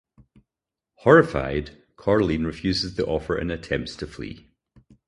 [0.95, 4.49] Horrified, Coraline refuses the offer and attempts to flee.